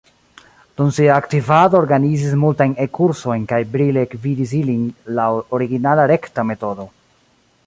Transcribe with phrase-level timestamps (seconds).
[0.79, 4.89] Dum sia aktivado organizis multajn E-kursojn kaj brile gvidis ilin
[5.21, 5.31] laŭ
[5.61, 6.93] originala rekta metodo.